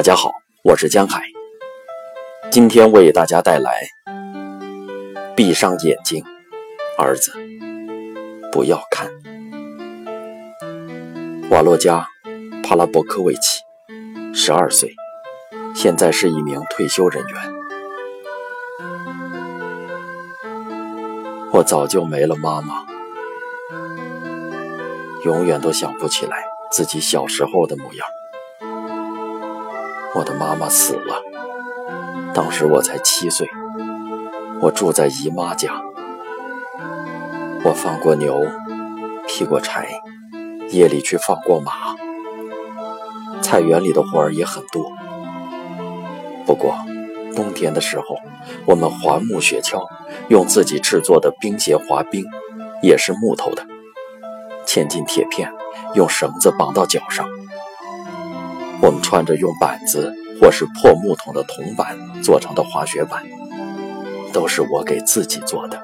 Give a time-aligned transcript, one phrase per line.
[0.00, 0.32] 大家好，
[0.64, 1.20] 我是江海，
[2.50, 3.82] 今天为大家带来
[5.34, 6.24] 《闭上眼睛，
[6.96, 7.30] 儿子，
[8.50, 9.10] 不要看》。
[11.50, 12.08] 瓦洛加·
[12.66, 13.60] 帕拉博科维奇，
[14.32, 14.94] 十二岁，
[15.74, 17.52] 现在是一名退休人员。
[21.52, 22.86] 我早就没了妈妈，
[25.26, 26.42] 永远都想不起来
[26.72, 28.06] 自己小时候的模样。
[30.14, 31.22] 我的妈妈死了，
[32.34, 33.48] 当时我才七岁。
[34.60, 35.80] 我住在姨妈家，
[37.64, 38.44] 我放过牛，
[39.26, 39.88] 劈过柴，
[40.70, 41.72] 夜里去放过马。
[43.40, 44.92] 菜园里的活儿也很多。
[46.44, 46.74] 不过
[47.34, 48.16] 冬天的时候，
[48.66, 49.80] 我们环木雪橇，
[50.28, 52.24] 用自己制作的冰鞋滑冰，
[52.82, 53.64] 也是木头的，
[54.66, 55.50] 嵌进铁片，
[55.94, 57.26] 用绳子绑到脚上。
[58.82, 63.22] 我们穿着用板子或是破木桶的铜板做成的滑雪板，
[64.32, 65.80] 都是我给自己做的。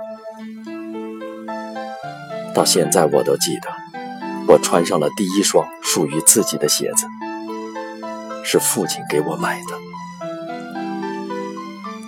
[2.54, 3.68] 到现在我都记得，
[4.48, 7.06] 我穿上了第一双属于自己的鞋子，
[8.42, 9.76] 是父亲给我买的。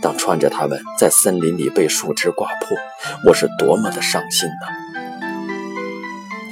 [0.01, 2.79] 当穿着它们在森林里被树枝刮破，
[3.27, 4.67] 我是多么的伤心呢！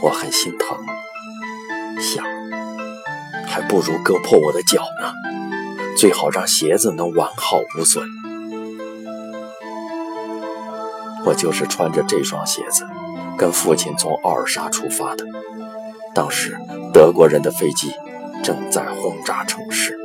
[0.03, 0.77] 我很心疼，
[1.99, 2.36] 想。
[3.57, 5.11] 还不如割破我的脚呢，
[5.97, 8.05] 最好让鞋子能完好无损。
[11.25, 12.85] 我就是穿着这双鞋子，
[13.39, 15.25] 跟父亲从奥尔沙出发的。
[16.15, 16.55] 当时
[16.93, 17.95] 德国人的飞机
[18.45, 19.99] 正在轰炸城市，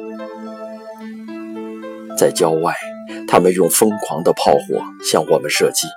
[2.17, 2.73] 在郊外，
[3.27, 5.87] 他们用疯狂的炮火向我们射击，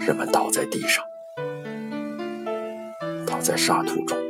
[0.00, 1.04] 人们倒在地上，
[3.26, 4.21] 倒在沙土中。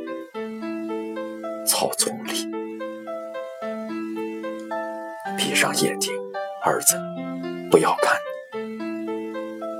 [1.64, 2.50] 草丛里，
[5.36, 6.12] 闭上眼睛，
[6.64, 6.96] 儿子，
[7.70, 8.18] 不要看。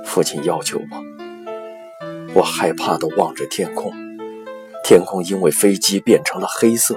[0.05, 1.03] 父亲要求我，
[2.35, 3.91] 我害怕的望着天空，
[4.83, 6.95] 天空因为飞机变成了黑色，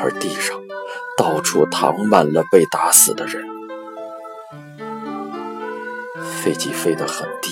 [0.00, 0.58] 而地上
[1.16, 3.44] 到处躺满了被打死的人。
[6.42, 7.50] 飞机飞得很低，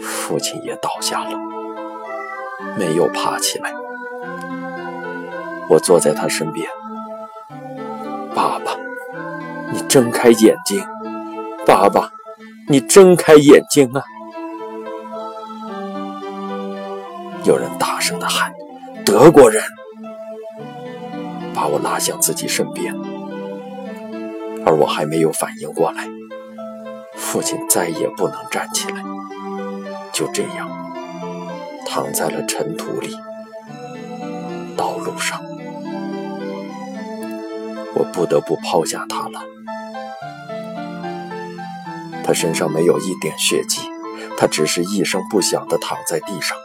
[0.00, 1.57] 父亲也倒下了。
[2.76, 3.72] 没有爬起来，
[5.68, 6.66] 我坐在他身边。
[8.34, 8.76] 爸爸，
[9.72, 10.84] 你睁开眼睛！
[11.66, 12.10] 爸爸，
[12.68, 14.02] 你睁开眼睛啊！
[17.44, 18.52] 有人大声的喊
[19.04, 19.62] ：“德国人！”
[21.54, 22.94] 把我拉向自己身边，
[24.64, 26.06] 而我还没有反应过来，
[27.16, 29.02] 父亲再也不能站起来。
[30.12, 30.77] 就这样。
[31.90, 33.16] 躺在了尘土里，
[34.76, 35.42] 道路上，
[37.94, 39.40] 我不得不抛下他了。
[42.22, 43.80] 他身上没有一点血迹，
[44.36, 46.56] 他只是一声不响地躺在地上。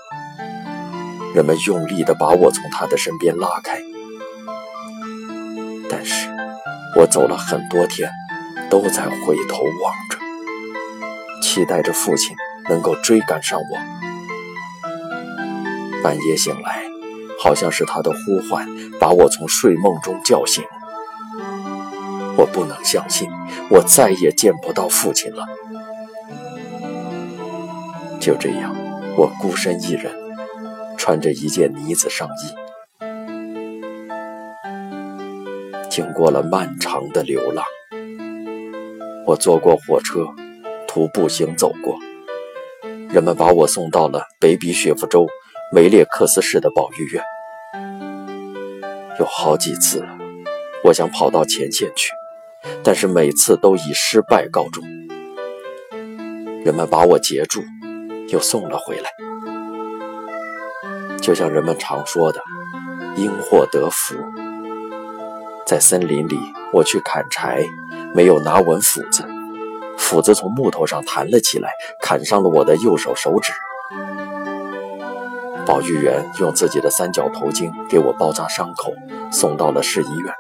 [1.34, 3.81] 人们用力地把我从他的身边拉开，
[5.90, 6.29] 但是
[7.00, 8.11] 我走了很多天，
[8.69, 10.17] 都在回头望着，
[11.41, 12.35] 期待着父亲
[12.69, 14.12] 能够追赶上我。
[16.03, 16.84] 半夜醒来，
[17.40, 18.68] 好像是他的呼唤
[19.00, 20.62] 把我从睡梦中叫醒。
[22.36, 23.30] 我不能相信，
[23.69, 25.46] 我再也见不到父亲了。
[28.19, 28.75] 就这样，
[29.16, 30.14] 我孤身一人，
[30.97, 32.53] 穿着一件呢子上衣，
[35.90, 37.64] 经过了漫长的流浪。
[39.25, 40.25] 我坐过火车，
[40.85, 41.97] 徒步行走过，
[43.09, 45.28] 人们把我送到了北比雪夫州。
[45.73, 47.23] 梅列克斯市的保育院，
[49.19, 50.06] 有好几次，
[50.84, 52.11] 我想跑到前线去，
[52.84, 54.84] 但是每次都以失败告终。
[56.64, 57.64] 人们把我截住，
[58.29, 59.09] 又送了回来。
[61.20, 62.40] 就像人们常说的
[63.17, 64.14] “因祸得福”。
[65.66, 66.37] 在森林里，
[66.72, 67.66] 我去砍柴，
[68.14, 69.26] 没有拿稳斧子，
[69.97, 73.52] 斧子从木头上弹了起来，砍伤了我的右手手指。
[75.66, 78.94] 保育员用自己的三角头巾给我包扎伤口，
[79.32, 80.34] 送到了市医院。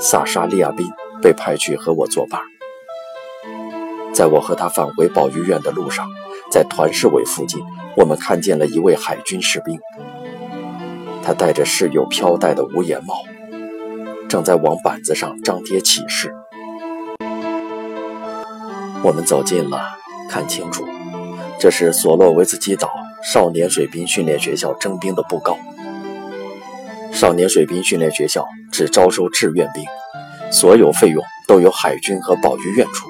[0.00, 0.86] 萨沙利亚宾
[1.22, 2.40] 被派去和我作伴。
[4.12, 6.08] 在我和他返回保育院的路上，
[6.50, 7.60] 在团市委附近，
[7.96, 9.78] 我们看见了一位海军士兵。
[11.22, 13.14] 他戴着饰有飘带的无檐帽，
[14.28, 16.34] 正在往板子上张贴启事。
[19.02, 19.80] 我们走近了，
[20.28, 20.84] 看清楚，
[21.58, 22.90] 这是索洛维茨基岛。
[23.22, 25.58] 少年水兵训练学校征兵的布告，
[27.12, 29.84] 少年水兵训练学校只招收志愿兵，
[30.50, 33.08] 所有费用都由海军和保育院出。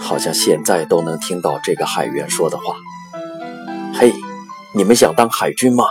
[0.00, 2.74] 好像现在都能听到这个海员说的话
[3.94, 4.12] ：“嘿，
[4.74, 5.84] 你们想当海军吗？”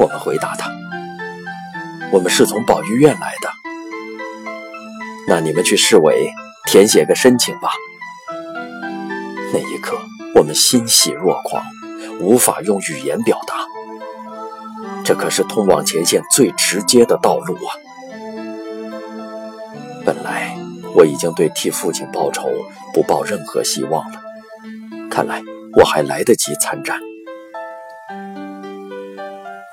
[0.00, 0.70] 我们回答他
[2.10, 3.50] ：“我们是从保育院来的。”
[5.28, 6.30] 那你们去市委
[6.66, 7.70] 填写个申请吧。
[9.52, 9.96] 那一刻，
[10.34, 11.64] 我们欣喜若狂，
[12.20, 13.54] 无法用语言表达。
[15.04, 17.74] 这可是通往前线最直接的道路啊！
[20.04, 20.56] 本来
[20.94, 22.48] 我已经对替父亲报仇
[22.92, 24.20] 不抱任何希望了，
[25.10, 25.42] 看来
[25.74, 26.98] 我还来得及参战。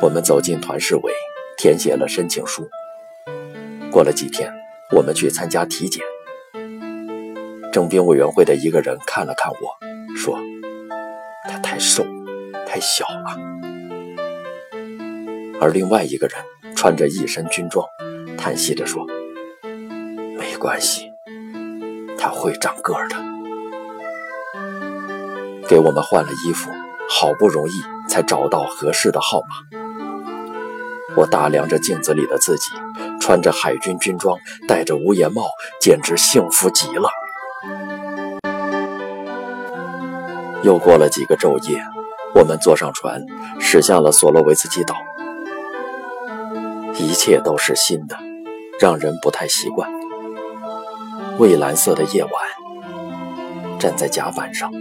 [0.01, 1.13] 我们走进团市委，
[1.57, 2.67] 填写了申请书。
[3.91, 4.51] 过了几天。
[4.91, 6.05] 我们去参加体检，
[7.75, 10.39] 征兵委员会的一个人看了看我，说
[11.43, 12.05] ：“他太瘦，
[12.65, 13.35] 太小了。”
[15.59, 16.37] 而另外一个人
[16.73, 17.85] 穿着一身军装，
[18.37, 19.05] 叹息着说
[20.39, 21.11] ：“没关系，
[22.17, 23.17] 他会长个儿的。”
[25.67, 26.71] 给我们换了衣服，
[27.09, 27.73] 好不容易
[28.07, 29.47] 才找到合适的号码。
[31.17, 32.71] 我打量着镜子里的自己。
[33.19, 35.49] 穿着海军军装，戴着无檐帽，
[35.81, 37.09] 简直幸福极了。
[40.65, 41.79] 又过了几个昼夜，
[42.33, 43.23] 我们坐上船，
[43.59, 44.95] 驶向了索洛维茨基岛。
[46.97, 48.17] 一切都是新的，
[48.79, 49.87] 让人不太习惯。
[51.37, 52.31] 蔚蓝色的夜晚，
[53.77, 54.71] 站在甲板上，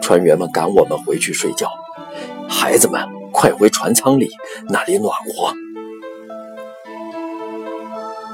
[0.00, 1.68] 船员们赶我们回去睡觉。
[2.48, 3.02] 孩子们，
[3.32, 4.28] 快回船舱里，
[4.68, 5.52] 那里暖和。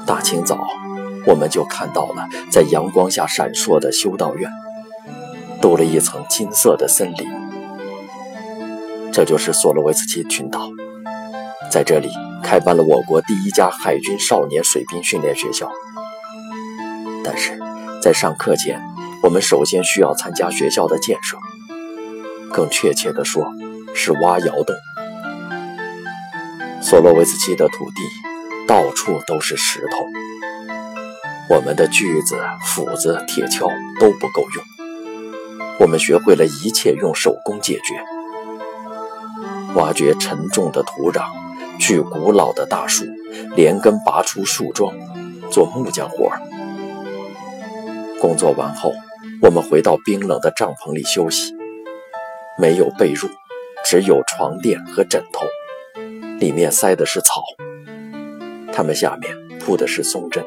[0.05, 0.67] 大清早，
[1.25, 4.51] 我们就看到了在阳光下闪烁的修道院，
[5.63, 7.25] 镀了一层金色的森林。
[9.13, 10.69] 这就是索洛维茨基群岛，
[11.71, 12.09] 在这里
[12.43, 15.71] 开办了我国第一家海军少年水兵训练学校。
[17.23, 17.57] 但是，
[18.01, 18.81] 在上课前，
[19.23, 21.37] 我们首先需要参加学校的建设，
[22.51, 23.47] 更确切地说，
[23.95, 24.75] 是挖窑洞。
[26.81, 28.01] 索洛维茨基的土地。
[28.65, 33.67] 到处都是石头，我们的锯子、斧子、铁锹
[33.99, 34.72] 都不够用。
[35.83, 38.01] 我们学会了一切用手工解决：
[39.75, 41.25] 挖掘沉重的土壤，
[41.77, 43.03] 锯古老的大树，
[43.53, 44.95] 连根拔出树桩，
[45.51, 46.39] 做木匠活儿。
[48.21, 48.93] 工作完后，
[49.41, 51.53] 我们回到冰冷的帐篷里休息，
[52.57, 53.29] 没有被褥，
[53.83, 55.45] 只有床垫和枕头，
[56.39, 57.43] 里面塞的是草。
[58.71, 60.45] 它们下面铺的是松针，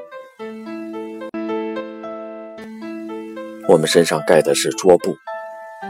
[3.69, 5.17] 我们身上盖的是桌布，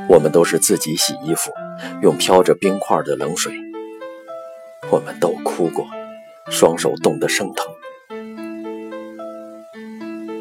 [0.08, 1.52] 我们都是自己洗衣服，
[2.02, 3.52] 用飘着冰块的冷水。
[4.90, 5.86] 我们都哭过，
[6.50, 7.66] 双手冻得生疼。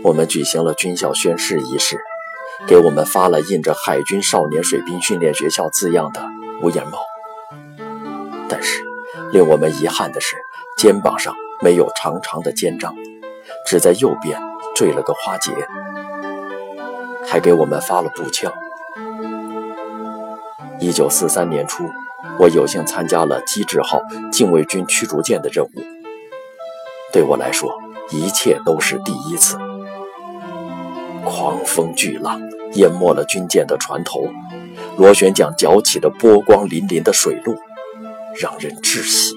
[0.03, 1.99] 我们举行了军校宣誓仪式，
[2.67, 6.21] 给我们发了印着“海军少年水兵训练学校”字样的
[6.61, 6.99] 无檐帽。
[8.47, 8.83] 但是，
[9.31, 10.35] 令我们遗憾的是，
[10.77, 11.33] 肩膀上。
[11.61, 12.93] 没有长长的肩章，
[13.65, 14.37] 只在右边
[14.75, 15.53] 缀了个花结，
[17.27, 18.51] 还给我们发了步枪。
[20.79, 21.89] 一九四三年初，
[22.39, 24.01] 我有幸参加了机智号
[24.31, 25.69] 禁卫军驱逐舰的任务。
[27.11, 27.71] 对我来说，
[28.11, 29.57] 一切都是第一次。
[31.23, 32.39] 狂风巨浪
[32.73, 34.27] 淹没了军舰的船头，
[34.97, 37.55] 螺旋桨搅起的波光粼粼的水路，
[38.37, 39.33] 让人窒息。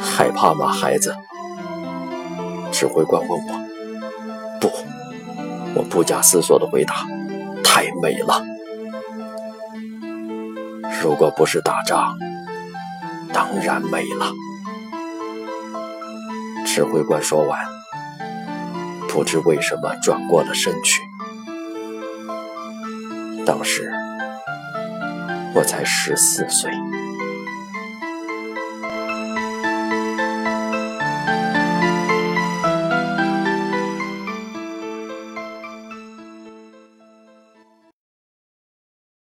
[0.00, 1.14] 害怕吗，孩子？
[2.70, 3.52] 指挥官问我。
[4.60, 4.68] 不，
[5.74, 7.04] 我不假思索地回答。
[7.64, 8.42] 太美了。
[11.02, 12.14] 如果不是打仗，
[13.32, 14.32] 当然美了。
[16.66, 17.58] 指挥官说完，
[19.08, 21.02] 不知为什么转过了身去。
[23.44, 23.90] 当时
[25.54, 26.70] 我才十四岁。